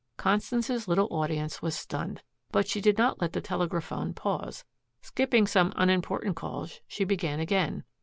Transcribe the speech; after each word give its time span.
Constance's 0.17 0.87
little 0.87 1.07
audience 1.11 1.61
was 1.61 1.75
stunned. 1.75 2.23
But 2.51 2.67
she 2.67 2.81
did 2.81 2.97
not 2.97 3.21
let 3.21 3.33
the 3.33 3.39
telegraphone 3.39 4.15
pause. 4.15 4.65
Skipping 5.03 5.45
some 5.45 5.73
unimportant 5.75 6.35
calls, 6.35 6.79
she 6.87 7.03
began 7.03 7.39
again. 7.39 7.83